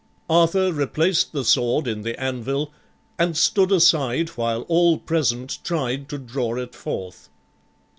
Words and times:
Arthur 0.31 0.73
replaced 0.73 1.31
the 1.31 1.45
sword 1.45 1.87
in 1.87 2.01
the 2.01 2.19
anvil 2.19 2.73
and 3.19 3.37
stood 3.37 3.71
aside 3.71 4.29
while 4.29 4.63
all 4.63 4.97
present 4.97 5.59
tried 5.63 6.09
to 6.09 6.17
draw 6.17 6.55
it 6.55 6.73
forth. 6.73 7.29